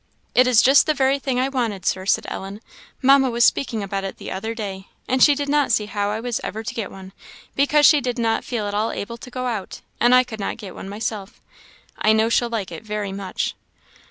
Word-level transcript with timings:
"It 0.33 0.47
is 0.47 0.63
just 0.63 0.87
the 0.87 0.95
very 0.95 1.19
thing 1.19 1.39
I 1.39 1.47
wanted, 1.47 1.85
Sir," 1.85 2.07
said 2.07 2.25
Ellen; 2.27 2.59
"Mamma 3.03 3.29
was 3.29 3.45
speaking 3.45 3.83
about 3.83 4.03
it 4.03 4.17
the 4.17 4.31
other 4.31 4.55
day, 4.55 4.87
and 5.07 5.21
she 5.21 5.35
did 5.35 5.47
not 5.47 5.71
see 5.71 5.85
how 5.85 6.09
I 6.09 6.19
was 6.19 6.41
ever 6.43 6.63
to 6.63 6.73
get 6.73 6.89
one, 6.89 7.11
because 7.55 7.85
she 7.85 8.01
did 8.01 8.17
not 8.17 8.43
feel 8.43 8.67
at 8.67 8.73
all 8.73 8.91
able 8.91 9.17
to 9.17 9.29
go 9.29 9.45
out, 9.45 9.81
and 9.99 10.15
I 10.15 10.23
could 10.23 10.39
not 10.39 10.57
get 10.57 10.73
one 10.73 10.89
myself; 10.89 11.39
I 11.99 12.13
know 12.13 12.29
she'll 12.29 12.49
like 12.49 12.71
it 12.71 12.81
very 12.83 13.11
much." 13.11 13.53